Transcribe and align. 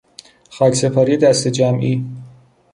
خاک 0.49 0.73
سپاری 0.75 1.17
دسته 1.17 1.51
جمعی 1.51 2.05